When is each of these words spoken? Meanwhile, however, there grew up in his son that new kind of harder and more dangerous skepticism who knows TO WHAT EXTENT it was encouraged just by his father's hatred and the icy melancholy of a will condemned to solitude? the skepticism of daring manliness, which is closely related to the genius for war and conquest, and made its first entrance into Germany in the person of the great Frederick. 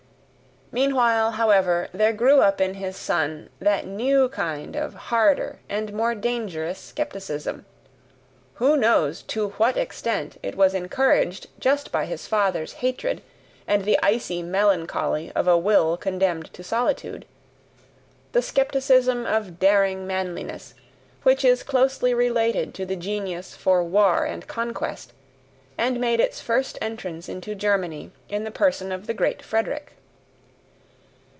Meanwhile, 0.73 1.31
however, 1.31 1.89
there 1.93 2.13
grew 2.13 2.39
up 2.41 2.61
in 2.61 2.75
his 2.75 2.95
son 2.95 3.49
that 3.59 3.85
new 3.85 4.29
kind 4.29 4.77
of 4.77 4.93
harder 4.93 5.59
and 5.67 5.91
more 5.91 6.15
dangerous 6.15 6.79
skepticism 6.79 7.65
who 8.53 8.77
knows 8.77 9.21
TO 9.21 9.49
WHAT 9.49 9.75
EXTENT 9.75 10.37
it 10.41 10.55
was 10.55 10.73
encouraged 10.73 11.47
just 11.59 11.91
by 11.91 12.05
his 12.05 12.25
father's 12.25 12.71
hatred 12.71 13.21
and 13.67 13.83
the 13.83 13.99
icy 14.01 14.41
melancholy 14.41 15.29
of 15.35 15.45
a 15.45 15.57
will 15.57 15.97
condemned 15.97 16.53
to 16.53 16.63
solitude? 16.63 17.25
the 18.31 18.41
skepticism 18.41 19.25
of 19.25 19.59
daring 19.59 20.07
manliness, 20.07 20.73
which 21.23 21.43
is 21.43 21.63
closely 21.63 22.13
related 22.13 22.73
to 22.75 22.85
the 22.85 22.95
genius 22.95 23.57
for 23.57 23.83
war 23.83 24.23
and 24.23 24.47
conquest, 24.47 25.11
and 25.77 25.99
made 25.99 26.21
its 26.21 26.39
first 26.39 26.77
entrance 26.81 27.27
into 27.27 27.55
Germany 27.55 28.13
in 28.29 28.45
the 28.45 28.51
person 28.51 28.93
of 28.93 29.05
the 29.05 29.13
great 29.13 29.41
Frederick. 29.41 29.95